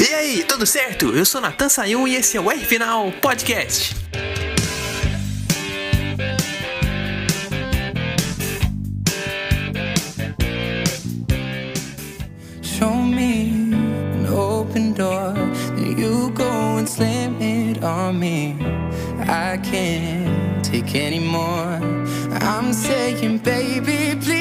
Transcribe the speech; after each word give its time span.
E 0.00 0.14
aí, 0.14 0.44
tudo 0.44 0.64
certo? 0.64 1.14
Eu 1.14 1.26
sou 1.26 1.42
Natan 1.42 1.68
Sayun 1.68 2.08
e 2.08 2.16
esse 2.16 2.34
é 2.34 2.40
o 2.40 2.50
R 2.50 2.64
Final 2.64 3.12
Podcast. 3.20 3.94
Show 12.62 12.94
me 12.94 13.74
an 13.74 14.26
open 14.32 14.94
door, 14.94 15.34
then 15.76 15.98
you 15.98 16.30
go 16.30 16.78
and 16.78 16.88
slam 16.88 17.36
it 17.42 17.84
on 17.84 18.18
me. 18.18 18.56
I 19.28 19.58
can't 19.58 20.64
take 20.64 20.94
anymore. 20.96 21.78
I'm 22.40 22.72
saying, 22.72 23.42
baby, 23.44 24.16
please 24.18 24.39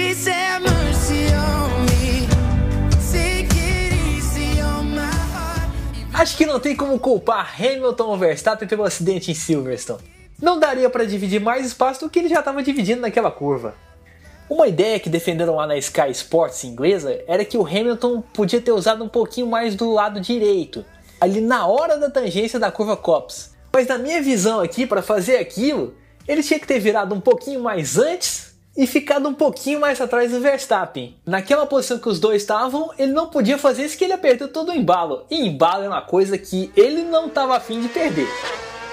Acho 6.19 6.35
que 6.35 6.45
não 6.45 6.59
tem 6.59 6.75
como 6.75 6.99
culpar 6.99 7.55
Hamilton 7.57 8.03
ou 8.03 8.17
Verstappen 8.17 8.67
pelo 8.67 8.83
acidente 8.83 9.31
em 9.31 9.33
Silverstone. 9.33 10.03
Não 10.41 10.59
daria 10.59 10.89
para 10.89 11.05
dividir 11.05 11.39
mais 11.39 11.65
espaço 11.65 12.01
do 12.01 12.09
que 12.09 12.19
ele 12.19 12.27
já 12.27 12.39
estava 12.39 12.61
dividindo 12.61 12.99
naquela 12.99 13.31
curva. 13.31 13.73
Uma 14.49 14.67
ideia 14.67 14.99
que 14.99 15.09
defenderam 15.09 15.55
lá 15.55 15.65
na 15.65 15.77
Sky 15.77 16.11
Sports 16.11 16.65
inglesa 16.65 17.23
era 17.25 17.45
que 17.45 17.57
o 17.57 17.65
Hamilton 17.65 18.21
podia 18.33 18.59
ter 18.59 18.73
usado 18.73 19.01
um 19.01 19.07
pouquinho 19.07 19.47
mais 19.47 19.75
do 19.75 19.93
lado 19.93 20.19
direito, 20.19 20.83
ali 21.21 21.39
na 21.39 21.65
hora 21.65 21.97
da 21.97 22.09
tangência 22.09 22.59
da 22.59 22.69
curva 22.69 22.97
Copse. 22.97 23.51
Mas 23.71 23.87
na 23.87 23.97
minha 23.97 24.21
visão 24.21 24.59
aqui, 24.59 24.85
para 24.85 25.01
fazer 25.01 25.37
aquilo, 25.37 25.95
ele 26.27 26.43
tinha 26.43 26.59
que 26.59 26.67
ter 26.67 26.79
virado 26.79 27.15
um 27.15 27.21
pouquinho 27.21 27.61
mais 27.61 27.97
antes 27.97 28.48
e 28.79 28.87
ficado 28.87 29.27
um 29.27 29.33
pouquinho 29.33 29.77
mais 29.77 29.99
atrás 29.99 30.31
do 30.31 30.39
Verstappen. 30.39 31.13
Naquela 31.25 31.65
posição 31.65 31.99
que 31.99 32.07
os 32.07 32.17
dois 32.17 32.41
estavam, 32.41 32.91
ele 32.97 33.11
não 33.11 33.27
podia 33.27 33.57
fazer 33.57 33.83
isso 33.83 33.97
que 33.97 34.05
ele 34.05 34.15
perdeu 34.15 34.47
todo 34.47 34.69
o 34.69 34.73
embalo. 34.73 35.25
E 35.29 35.45
embalo 35.45 35.83
é 35.83 35.89
uma 35.89 36.01
coisa 36.01 36.37
que 36.37 36.71
ele 36.77 37.03
não 37.03 37.27
estava 37.27 37.57
afim 37.57 37.81
de 37.81 37.89
perder. 37.89 38.29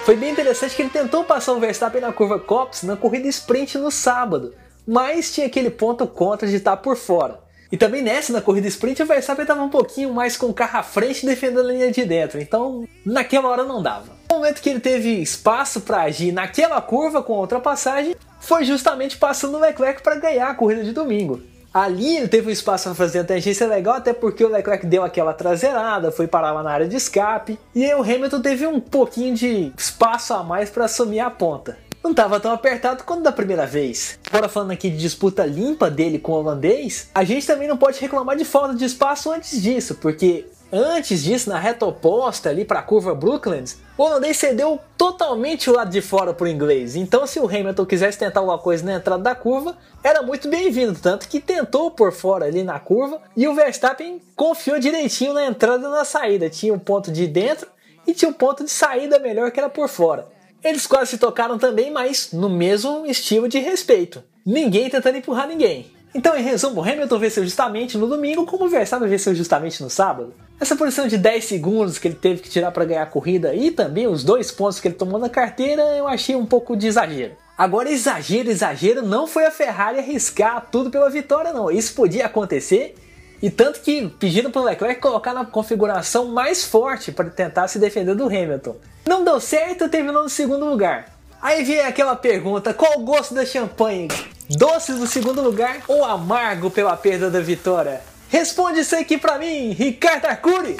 Foi 0.03 0.17
bem 0.17 0.31
interessante 0.31 0.75
que 0.75 0.81
ele 0.81 0.89
tentou 0.89 1.23
passar 1.23 1.53
o 1.53 1.59
Verstappen 1.61 2.01
na 2.01 2.11
curva 2.11 2.37
Copse 2.37 2.85
na 2.85 2.97
corrida 2.97 3.29
sprint 3.29 3.77
no 3.77 3.89
sábado, 3.89 4.53
mas 4.85 5.33
tinha 5.33 5.47
aquele 5.47 5.69
ponto 5.69 6.05
contra 6.05 6.49
de 6.49 6.57
estar 6.57 6.75
por 6.75 6.97
fora. 6.97 7.39
E 7.71 7.77
também 7.77 8.01
nessa, 8.01 8.33
na 8.33 8.41
corrida 8.41 8.67
sprint, 8.67 9.01
o 9.03 9.05
Verstappen 9.05 9.43
estava 9.43 9.63
um 9.63 9.69
pouquinho 9.69 10.13
mais 10.13 10.35
com 10.35 10.47
o 10.47 10.53
carro 10.53 10.79
à 10.79 10.83
frente 10.83 11.25
defendendo 11.25 11.61
a 11.61 11.71
linha 11.71 11.91
de 11.93 12.03
dentro, 12.03 12.41
então 12.41 12.85
naquela 13.05 13.47
hora 13.47 13.63
não 13.63 13.81
dava. 13.81 14.17
O 14.29 14.35
momento 14.35 14.61
que 14.61 14.69
ele 14.69 14.81
teve 14.81 15.21
espaço 15.21 15.79
para 15.79 16.01
agir 16.01 16.33
naquela 16.33 16.81
curva 16.81 17.23
com 17.23 17.35
a 17.35 17.39
ultrapassagem 17.39 18.13
foi 18.47 18.63
justamente 18.63 19.17
passando 19.17 19.57
o 19.57 19.59
Leclerc 19.59 20.01
para 20.01 20.15
ganhar 20.15 20.49
a 20.49 20.55
corrida 20.55 20.81
de 20.81 20.93
domingo. 20.93 21.41
Ali 21.73 22.15
ele 22.15 22.29
teve 22.29 22.47
um 22.47 22.51
espaço 22.51 22.85
para 22.85 22.95
fazer 22.95 23.19
a 23.19 23.23
tangência 23.25 23.67
legal, 23.67 23.95
até 23.95 24.13
porque 24.13 24.43
o 24.43 24.47
Leclerc 24.47 24.85
deu 24.85 25.03
aquela 25.03 25.33
traseirada, 25.33 26.13
foi 26.13 26.27
parar 26.27 26.53
lá 26.53 26.63
na 26.63 26.71
área 26.71 26.87
de 26.87 26.95
escape, 26.95 27.59
e 27.75 27.83
aí 27.83 27.93
o 27.93 28.01
Hamilton 28.01 28.41
teve 28.41 28.65
um 28.65 28.79
pouquinho 28.79 29.35
de 29.35 29.73
espaço 29.77 30.33
a 30.33 30.43
mais 30.43 30.69
para 30.69 30.85
assumir 30.85 31.19
a 31.19 31.29
ponta 31.29 31.77
não 32.03 32.11
estava 32.11 32.39
tão 32.39 32.53
apertado 32.53 33.03
quanto 33.03 33.23
da 33.23 33.33
primeira 33.33 33.65
vez. 33.65 34.17
Agora 34.27 34.47
falando 34.47 34.71
aqui 34.71 34.89
de 34.89 34.95
disputa 34.95 35.45
limpa 35.45 35.91
dele 35.91 36.17
com 36.17 36.31
o 36.31 36.35
holandês, 36.35 37.09
a 37.13 37.25
gente 37.25 37.45
também 37.45 37.67
não 37.67 37.75
pode 37.75 37.99
reclamar 37.99 38.37
de 38.37 38.45
falta 38.45 38.73
de 38.73 38.85
espaço 38.85 39.29
antes 39.29 39.61
disso, 39.61 39.95
porque 39.95 40.45
antes 40.71 41.23
disso, 41.23 41.49
na 41.49 41.59
reta 41.59 41.85
oposta 41.85 42.49
ali 42.49 42.65
para 42.65 42.79
a 42.79 42.83
curva 42.83 43.15
Brooklands, 43.15 43.79
o 43.97 44.03
holandês 44.03 44.37
cedeu 44.37 44.79
totalmente 44.97 45.69
o 45.69 45.73
lado 45.73 45.89
de 45.89 46.01
fora 46.01 46.33
para 46.33 46.45
o 46.45 46.47
inglês. 46.47 46.95
Então, 46.95 47.25
se 47.25 47.39
o 47.39 47.45
Hamilton 47.45 47.85
quisesse 47.85 48.17
tentar 48.17 48.39
alguma 48.41 48.59
coisa 48.59 48.85
na 48.85 48.95
entrada 48.95 49.23
da 49.23 49.33
curva, 49.35 49.77
era 50.03 50.21
muito 50.21 50.47
bem-vindo. 50.47 50.97
Tanto 50.99 51.27
que 51.27 51.39
tentou 51.39 51.91
por 51.91 52.11
fora 52.11 52.45
ali 52.45 52.63
na 52.63 52.79
curva 52.79 53.21
e 53.35 53.47
o 53.47 53.55
Verstappen 53.55 54.21
confiou 54.35 54.79
direitinho 54.79 55.33
na 55.33 55.45
entrada 55.45 55.87
e 55.87 55.91
na 55.91 56.05
saída. 56.05 56.49
Tinha 56.49 56.73
um 56.73 56.79
ponto 56.79 57.11
de 57.11 57.27
dentro 57.27 57.67
e 58.05 58.13
tinha 58.13 58.29
um 58.29 58.33
ponto 58.33 58.63
de 58.63 58.69
saída 58.69 59.19
melhor 59.19 59.51
que 59.51 59.59
era 59.59 59.69
por 59.69 59.89
fora. 59.89 60.27
Eles 60.63 60.87
quase 60.87 61.11
se 61.11 61.17
tocaram 61.17 61.57
também, 61.57 61.91
mas 61.91 62.29
no 62.33 62.49
mesmo 62.49 63.05
estilo 63.05 63.47
de 63.47 63.59
respeito. 63.59 64.23
Ninguém 64.45 64.89
tentando 64.89 65.17
empurrar 65.17 65.47
ninguém. 65.47 65.91
Então, 66.15 66.35
em 66.35 66.41
resumo, 66.41 66.81
Hamilton 66.81 67.19
venceu 67.19 67.43
justamente 67.43 67.97
no 67.97 68.07
domingo, 68.07 68.45
como 68.45 68.65
o 68.65 68.69
Verstappen 68.69 69.07
venceu 69.07 69.35
justamente 69.35 69.83
no 69.83 69.89
sábado. 69.89 70.33
Essa 70.59 70.75
posição 70.75 71.07
de 71.07 71.17
10 71.17 71.45
segundos 71.45 71.99
que 71.99 72.07
ele 72.07 72.15
teve 72.15 72.41
que 72.41 72.49
tirar 72.49 72.71
para 72.71 72.83
ganhar 72.83 73.03
a 73.03 73.07
corrida 73.07 73.53
e 73.53 73.69
também 73.69 74.07
os 74.07 74.23
dois 74.23 74.51
pontos 74.51 74.79
que 74.79 74.87
ele 74.87 74.95
tomou 74.95 75.19
na 75.19 75.29
carteira, 75.29 75.83
eu 75.95 76.07
achei 76.07 76.35
um 76.35 76.47
pouco 76.47 76.75
de 76.75 76.87
exagero. 76.87 77.33
Agora, 77.55 77.91
exagero, 77.91 78.49
exagero, 78.49 79.05
não 79.05 79.27
foi 79.27 79.45
a 79.45 79.51
Ferrari 79.51 79.99
arriscar 79.99 80.67
tudo 80.71 80.89
pela 80.89 81.09
vitória, 81.11 81.53
não. 81.53 81.69
Isso 81.69 81.93
podia 81.93 82.25
acontecer 82.25 82.95
e 83.41 83.51
tanto 83.51 83.81
que 83.81 84.07
pediram 84.19 84.49
para 84.49 84.61
o 84.61 84.65
Leclerc 84.65 84.99
colocar 84.99 85.33
na 85.33 85.45
configuração 85.45 86.25
mais 86.29 86.63
forte 86.63 87.11
para 87.11 87.29
tentar 87.29 87.67
se 87.67 87.77
defender 87.77 88.15
do 88.15 88.25
Hamilton. 88.25 88.77
Não 89.07 89.23
deu 89.23 89.39
certo, 89.39 89.89
terminou 89.89 90.23
no 90.23 90.29
segundo 90.29 90.65
lugar. 90.65 91.13
Aí 91.39 91.63
vem 91.63 91.81
aquela 91.81 92.15
pergunta: 92.15 92.73
qual 92.73 92.99
o 92.99 93.03
gosto 93.03 93.35
da 93.35 93.45
champanhe? 93.45 94.07
Doce 94.49 94.93
do 94.93 95.05
segundo 95.05 95.41
lugar 95.41 95.81
ou 95.87 96.03
amargo 96.03 96.71
pela 96.71 96.97
perda 96.97 97.29
da 97.29 97.39
vitória? 97.41 98.01
Responde 98.29 98.81
isso 98.81 98.95
aqui 98.95 99.17
pra 99.17 99.37
mim, 99.37 99.71
Ricardo 99.71 100.25
Arcuri! 100.25 100.75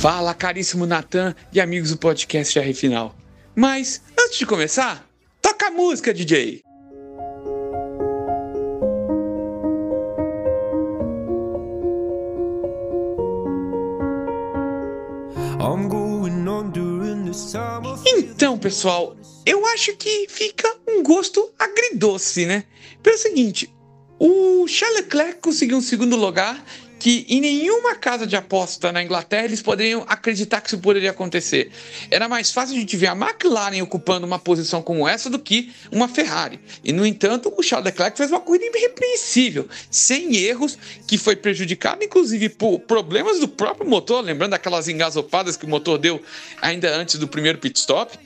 Fala, 0.00 0.32
caríssimo 0.32 0.86
Natan 0.86 1.34
e 1.52 1.60
amigos 1.60 1.90
do 1.90 1.98
podcast 1.98 2.58
R 2.58 2.72
Final. 2.72 3.14
Mas, 3.54 4.00
antes 4.18 4.38
de 4.38 4.46
começar, 4.46 5.04
toca 5.42 5.66
a 5.66 5.70
música, 5.70 6.14
DJ! 6.14 6.62
Então, 18.40 18.56
pessoal, 18.56 19.14
eu 19.44 19.64
acho 19.66 19.96
que 19.96 20.26
fica 20.28 20.72
um 20.86 21.02
gosto 21.02 21.50
agridoce, 21.58 22.46
né? 22.46 22.64
Pelo 23.02 23.16
seguinte, 23.16 23.72
o 24.18 24.66
Charles 24.68 25.00
Leclerc 25.00 25.40
conseguiu 25.40 25.78
um 25.78 25.82
segundo 25.82 26.16
lugar 26.16 26.62
que 27.00 27.24
em 27.30 27.40
nenhuma 27.40 27.94
casa 27.94 28.26
de 28.26 28.36
aposta 28.36 28.92
na 28.92 29.02
Inglaterra 29.02 29.46
eles 29.46 29.62
poderiam 29.62 30.04
acreditar 30.06 30.60
que 30.60 30.68
isso 30.68 30.78
poderia 30.78 31.10
acontecer. 31.10 31.72
Era 32.10 32.28
mais 32.28 32.52
fácil 32.52 32.76
a 32.76 32.78
gente 32.78 32.94
ver 32.94 33.06
a 33.06 33.12
McLaren 33.12 33.82
ocupando 33.82 34.26
uma 34.26 34.38
posição 34.38 34.82
como 34.82 35.08
essa 35.08 35.30
do 35.30 35.38
que 35.38 35.72
uma 35.90 36.06
Ferrari. 36.06 36.60
E, 36.84 36.92
no 36.92 37.06
entanto, 37.06 37.52
o 37.56 37.62
Charles 37.62 37.86
Leclerc 37.86 38.18
fez 38.18 38.30
uma 38.30 38.40
corrida 38.40 38.66
irrepreensível, 38.76 39.66
sem 39.90 40.36
erros, 40.36 40.76
que 41.06 41.16
foi 41.16 41.34
prejudicado, 41.34 42.04
inclusive, 42.04 42.50
por 42.50 42.80
problemas 42.80 43.40
do 43.40 43.48
próprio 43.48 43.88
motor, 43.88 44.22
lembrando 44.22 44.52
aquelas 44.52 44.86
engasopadas 44.86 45.56
que 45.56 45.64
o 45.64 45.68
motor 45.68 45.96
deu 45.96 46.20
ainda 46.60 46.94
antes 46.94 47.16
do 47.16 47.26
primeiro 47.26 47.56
pit 47.56 47.78
stop. 47.78 48.18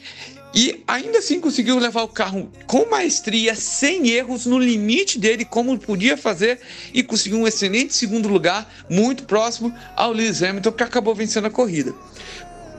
E 0.55 0.85
ainda 0.87 1.19
assim 1.19 1.41
conseguiu 1.41 1.79
levar 1.79 2.03
o 2.03 2.09
carro 2.09 2.51
com 2.67 2.89
maestria, 2.89 3.57
sem 3.57 4.09
erros, 4.09 4.47
no 4.47 4.59
limite 4.59 5.19
dele, 5.19 5.45
como 5.45 5.77
podia 5.77 6.17
fazer, 6.17 6.61
e 6.93 7.03
conseguiu 7.03 7.39
um 7.39 7.47
excelente 7.47 7.95
segundo 7.95 8.29
lugar, 8.29 8.73
muito 8.89 9.25
próximo 9.25 9.75
ao 9.97 10.13
Lewis 10.13 10.43
Hamilton, 10.43 10.73
que 10.73 10.83
acabou 10.85 11.15
vencendo 11.15 11.47
a 11.47 11.51
corrida. 11.51 11.93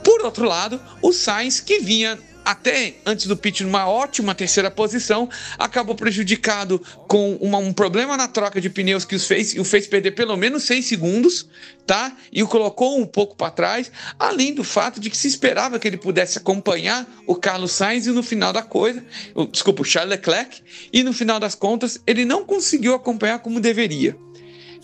Por 0.03 0.21
outro 0.21 0.45
lado, 0.45 0.79
o 1.01 1.11
Sainz, 1.11 1.59
que 1.59 1.79
vinha 1.79 2.17
até 2.45 2.93
antes 3.05 3.25
do 3.25 3.35
pit 3.35 3.63
numa 3.63 3.87
ótima 3.89 4.35
terceira 4.35 4.69
posição, 4.69 5.27
acabou 5.57 5.95
prejudicado 5.95 6.79
com 7.07 7.35
uma- 7.37 7.57
um 7.57 7.73
problema 7.73 8.15
na 8.15 8.27
troca 8.27 8.61
de 8.61 8.69
pneus 8.69 9.03
que 9.03 9.15
os 9.15 9.25
fez, 9.25 9.55
o 9.57 9.63
fez 9.63 9.87
perder 9.87 10.11
pelo 10.11 10.37
menos 10.37 10.63
6 10.63 10.85
segundos, 10.85 11.47
tá? 11.87 12.15
E 12.31 12.43
o 12.43 12.47
colocou 12.47 12.99
um 12.99 13.05
pouco 13.05 13.35
para 13.35 13.49
trás, 13.51 13.91
além 14.19 14.53
do 14.53 14.63
fato 14.63 14.99
de 14.99 15.09
que 15.09 15.17
se 15.17 15.27
esperava 15.27 15.79
que 15.79 15.87
ele 15.87 15.97
pudesse 15.97 16.37
acompanhar 16.37 17.07
o 17.25 17.35
Carlos 17.35 17.71
Sainz 17.71 18.05
e 18.05 18.11
no 18.11 18.21
final 18.21 18.53
da 18.53 18.61
coisa, 18.61 19.03
o- 19.33 19.45
desculpa, 19.45 19.81
o 19.81 19.85
Charles 19.85 20.11
Leclerc, 20.11 20.61
e 20.93 21.01
no 21.03 21.11
final 21.13 21.39
das 21.39 21.55
contas 21.55 21.99
ele 22.05 22.25
não 22.25 22.45
conseguiu 22.45 22.93
acompanhar 22.93 23.39
como 23.39 23.59
deveria. 23.59 24.15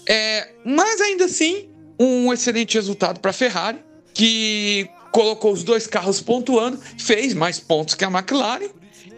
É, 0.10 0.50
mas 0.66 1.00
ainda 1.00 1.26
assim, 1.26 1.70
um 2.00 2.34
excelente 2.34 2.74
resultado 2.74 3.20
para 3.20 3.30
a 3.30 3.34
Ferrari, 3.34 3.78
que 4.14 4.90
colocou 5.12 5.52
os 5.52 5.64
dois 5.64 5.88
carros 5.88 6.22
pontuando, 6.22 6.80
fez 6.98 7.34
mais 7.34 7.60
pontos 7.60 7.96
que 7.96 8.06
a 8.06 8.10
McLaren 8.10 8.70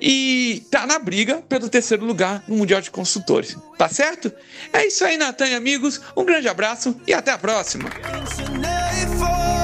e 0.02 0.66
tá 0.70 0.86
na 0.86 1.00
briga 1.00 1.42
pelo 1.48 1.70
terceiro 1.70 2.06
lugar 2.06 2.44
no 2.48 2.58
Mundial 2.58 2.82
de 2.82 2.92
Construtores. 2.92 3.56
Tá 3.78 3.88
certo? 3.88 4.32
É 4.72 4.86
isso 4.86 5.06
aí, 5.06 5.18
Natan 5.18 5.48
e 5.48 5.56
amigos. 5.56 6.02
Um 6.16 6.26
grande 6.26 6.48
abraço 6.48 6.96
e 7.08 7.14
até 7.14 7.32
a 7.32 7.38
próxima. 7.38 7.90
All. 9.22 9.64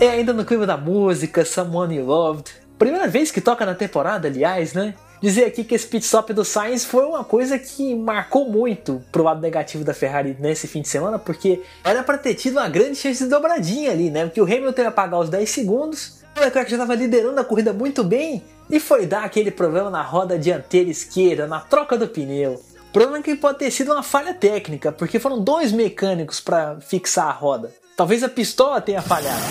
É 0.00 0.08
ainda 0.08 0.32
no 0.32 0.46
clima 0.46 0.66
da 0.66 0.78
música, 0.78 1.44
Someone 1.44 1.96
You 1.96 2.06
Loved. 2.06 2.50
Primeira 2.78 3.06
vez 3.06 3.30
que 3.30 3.38
toca 3.38 3.66
na 3.66 3.74
temporada, 3.74 4.28
aliás, 4.28 4.72
né? 4.72 4.94
Dizer 5.20 5.44
aqui 5.44 5.64
que 5.64 5.74
esse 5.74 5.86
pit 5.86 6.02
stop 6.02 6.32
do 6.32 6.44
Sainz 6.44 6.82
foi 6.82 7.04
uma 7.04 7.22
coisa 7.22 7.58
que 7.58 7.94
marcou 7.94 8.48
muito 8.48 9.02
pro 9.12 9.22
lado 9.22 9.42
negativo 9.42 9.84
da 9.84 9.92
Ferrari 9.92 10.34
nesse 10.40 10.66
fim 10.66 10.80
de 10.80 10.88
semana, 10.88 11.18
porque 11.18 11.60
era 11.84 12.02
para 12.02 12.16
ter 12.16 12.34
tido 12.34 12.52
uma 12.54 12.68
grande 12.70 12.96
chance 12.96 13.22
de 13.22 13.28
dobradinha 13.28 13.90
ali, 13.90 14.08
né? 14.08 14.24
Porque 14.24 14.40
o 14.40 14.44
Hamilton 14.44 14.82
ia 14.82 14.90
pagar 14.90 15.18
os 15.18 15.28
10 15.28 15.50
segundos, 15.50 16.20
o 16.34 16.40
Leclerc 16.40 16.70
já 16.70 16.78
estava 16.78 16.94
liderando 16.94 17.38
a 17.38 17.44
corrida 17.44 17.70
muito 17.70 18.02
bem 18.02 18.42
e 18.70 18.80
foi 18.80 19.04
dar 19.04 19.24
aquele 19.24 19.50
problema 19.50 19.90
na 19.90 20.00
roda 20.00 20.38
dianteira 20.38 20.88
esquerda, 20.88 21.46
na 21.46 21.60
troca 21.60 21.98
do 21.98 22.08
pneu. 22.08 22.54
O 22.88 22.92
problema 22.92 23.18
é 23.18 23.22
que 23.22 23.36
pode 23.36 23.58
ter 23.58 23.70
sido 23.70 23.92
uma 23.92 24.02
falha 24.02 24.32
técnica, 24.32 24.90
porque 24.90 25.18
foram 25.18 25.38
dois 25.38 25.70
mecânicos 25.70 26.40
para 26.40 26.80
fixar 26.80 27.28
a 27.28 27.32
roda. 27.32 27.70
Talvez 28.00 28.24
a 28.24 28.30
pistola 28.30 28.80
tenha 28.80 29.02
falhado. 29.02 29.42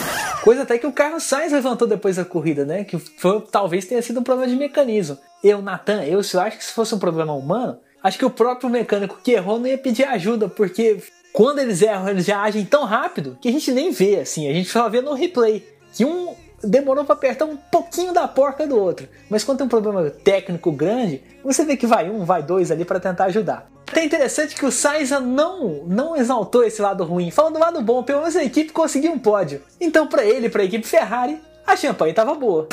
Coisa 0.43 0.63
até 0.63 0.79
que 0.79 0.87
o 0.87 0.91
Carlos 0.91 1.21
Sainz 1.21 1.51
levantou 1.51 1.87
depois 1.87 2.15
da 2.15 2.25
corrida, 2.25 2.65
né? 2.65 2.83
Que 2.83 2.97
foi, 2.97 3.41
talvez 3.41 3.85
tenha 3.85 4.01
sido 4.01 4.21
um 4.21 4.23
problema 4.23 4.49
de 4.49 4.57
mecanismo. 4.57 5.19
Eu, 5.43 5.61
Nathan, 5.61 6.03
eu, 6.03 6.19
eu 6.19 6.41
acho 6.41 6.57
que 6.57 6.63
se 6.63 6.73
fosse 6.73 6.95
um 6.95 6.97
problema 6.97 7.31
humano, 7.31 7.77
acho 8.01 8.17
que 8.17 8.25
o 8.25 8.29
próprio 8.31 8.67
mecânico 8.67 9.19
que 9.23 9.33
errou 9.33 9.59
não 9.59 9.67
ia 9.67 9.77
pedir 9.77 10.03
ajuda, 10.05 10.49
porque 10.49 10.97
quando 11.31 11.59
eles 11.59 11.83
erram, 11.83 12.09
eles 12.09 12.25
já 12.25 12.41
agem 12.41 12.65
tão 12.65 12.85
rápido 12.85 13.37
que 13.39 13.49
a 13.49 13.51
gente 13.51 13.71
nem 13.71 13.91
vê, 13.91 14.15
assim, 14.15 14.49
a 14.49 14.51
gente 14.51 14.67
só 14.67 14.89
vê 14.89 14.99
no 14.99 15.13
replay. 15.13 15.63
Que 15.93 16.03
um 16.03 16.33
demorou 16.63 17.05
para 17.05 17.15
apertar 17.15 17.45
um 17.45 17.55
pouquinho 17.55 18.13
da 18.13 18.27
porca 18.27 18.67
do 18.67 18.77
outro. 18.77 19.07
Mas 19.29 19.43
quando 19.43 19.59
tem 19.59 19.65
um 19.65 19.69
problema 19.69 20.09
técnico 20.09 20.71
grande, 20.71 21.23
você 21.43 21.63
vê 21.65 21.77
que 21.77 21.87
vai 21.87 22.09
um, 22.09 22.25
vai 22.25 22.43
dois 22.43 22.71
ali 22.71 22.85
para 22.85 22.99
tentar 22.99 23.25
ajudar. 23.25 23.69
É 23.93 24.03
interessante 24.03 24.55
que 24.55 24.65
o 24.65 24.71
Sainz 24.71 25.09
não, 25.09 25.83
não 25.87 26.15
exaltou 26.15 26.63
esse 26.63 26.81
lado 26.81 27.03
ruim, 27.03 27.31
falando 27.31 27.53
do 27.55 27.59
lado 27.59 27.81
bom, 27.81 28.03
pelo 28.03 28.19
menos 28.19 28.35
a 28.35 28.43
equipe 28.43 28.71
conseguiu 28.71 29.11
um 29.11 29.19
pódio. 29.19 29.61
Então, 29.81 30.07
para 30.07 30.23
ele, 30.23 30.47
para 30.47 30.61
a 30.61 30.65
equipe 30.65 30.85
Ferrari, 30.85 31.41
a 31.65 31.75
champanhe 31.75 32.11
estava 32.11 32.35
boa. 32.35 32.67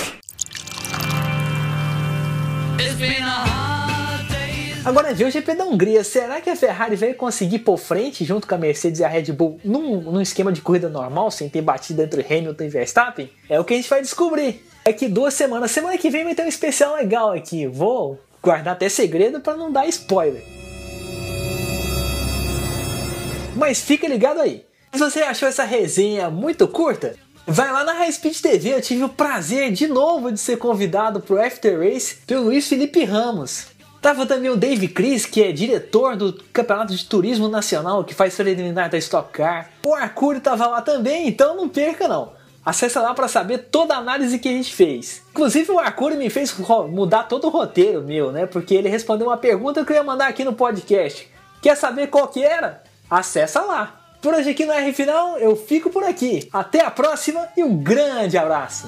Agora 4.87 5.12
viu 5.12 5.27
o 5.27 5.31
GP 5.33 5.56
da 5.56 5.65
Hungria, 5.65 6.05
será 6.05 6.41
que 6.41 6.49
a 6.49 6.55
Ferrari 6.55 6.94
vai 6.94 7.12
conseguir 7.12 7.59
por 7.59 7.77
frente 7.77 8.25
junto 8.25 8.47
com 8.47 8.55
a 8.55 8.59
Mercedes 8.59 9.00
e 9.00 9.05
a 9.05 9.09
Red 9.09 9.33
Bull 9.33 9.59
num, 9.65 10.00
num 10.00 10.21
esquema 10.21 10.53
de 10.53 10.61
corrida 10.61 10.88
normal, 10.88 11.29
sem 11.33 11.49
ter 11.49 11.61
batido 11.61 12.03
entre 12.03 12.23
Hamilton 12.23 12.62
e 12.62 12.69
Verstappen? 12.69 13.31
É 13.50 13.59
o 13.59 13.65
que 13.65 13.75
a 13.75 13.77
gente 13.77 13.91
vai 13.91 14.00
descobrir. 14.00 14.65
Daqui 14.85 15.09
duas 15.09 15.35
semanas, 15.35 15.73
semana 15.73 15.99
que 15.99 16.09
vem 16.09 16.23
vai 16.23 16.37
ter 16.37 16.44
um 16.44 16.49
especial 16.49 16.94
legal 16.94 17.33
aqui. 17.33 17.67
Vou 17.67 18.17
guardar 18.41 18.75
até 18.75 18.88
segredo 18.88 19.41
para 19.41 19.56
não 19.56 19.73
dar 19.73 19.88
spoiler. 19.88 20.44
Mas 23.56 23.81
fica 23.81 24.06
ligado 24.06 24.41
aí. 24.41 24.65
Se 24.93 25.00
você 25.00 25.23
achou 25.23 25.49
essa 25.49 25.65
resenha 25.65 26.31
muito 26.31 26.69
curta, 26.69 27.17
vai 27.44 27.73
lá 27.73 27.83
na 27.83 27.93
High 27.94 28.12
Speed 28.12 28.41
TV. 28.41 28.75
Eu 28.75 28.81
tive 28.81 29.03
o 29.03 29.09
prazer 29.09 29.73
de 29.73 29.88
novo 29.88 30.31
de 30.31 30.38
ser 30.38 30.59
convidado 30.59 31.19
pro 31.19 31.44
After 31.44 31.77
Race 31.77 32.19
pelo 32.25 32.44
Luiz 32.44 32.69
Felipe 32.69 33.03
Ramos. 33.03 33.75
Tava 34.06 34.25
também 34.25 34.49
o 34.49 34.56
Dave 34.56 34.87
Chris, 34.87 35.26
que 35.26 35.43
é 35.43 35.50
diretor 35.50 36.14
do 36.14 36.32
Campeonato 36.53 36.94
de 36.94 37.05
Turismo 37.06 37.49
Nacional, 37.49 38.05
que 38.05 38.14
faz 38.14 38.37
preliminar 38.37 38.88
da 38.88 38.97
Stock 38.99 39.32
Car. 39.32 39.69
O 39.85 39.93
Arcúrio 39.97 40.41
tava 40.41 40.64
lá 40.69 40.81
também, 40.81 41.26
então 41.26 41.56
não 41.56 41.69
perca 41.69 42.06
não. 42.06 42.32
Acesse 42.64 42.97
lá 43.00 43.12
para 43.14 43.26
saber 43.26 43.67
toda 43.69 43.97
a 43.97 43.99
análise 43.99 44.38
que 44.38 44.49
a 44.49 44.53
gente 44.53 44.73
fez. 44.73 45.25
Inclusive 45.32 45.73
o 45.73 45.81
Arcúrio 45.81 46.17
me 46.17 46.31
fez 46.31 46.56
mudar 46.88 47.25
todo 47.25 47.49
o 47.49 47.50
roteiro 47.50 48.00
meu, 48.00 48.31
né? 48.31 48.47
Porque 48.47 48.76
ele 48.76 48.88
respondeu 48.88 49.26
uma 49.26 49.38
pergunta 49.38 49.85
que 49.85 49.91
eu 49.91 49.97
ia 49.97 50.05
mandar 50.05 50.29
aqui 50.29 50.44
no 50.44 50.52
podcast. 50.52 51.29
Quer 51.61 51.76
saber 51.76 52.06
qual 52.06 52.29
que 52.29 52.44
era? 52.44 52.85
Acessa 53.11 53.61
lá. 53.62 54.00
Por 54.23 54.35
hoje 54.35 54.50
aqui 54.50 54.64
no 54.64 54.73
R 54.73 54.93
Final, 54.93 55.37
eu 55.38 55.56
fico 55.56 55.91
por 55.91 56.05
aqui. 56.05 56.49
Até 56.52 56.85
a 56.85 56.93
próxima 56.93 57.49
e 57.56 57.64
um 57.64 57.76
grande 57.76 58.38
abraço! 58.38 58.87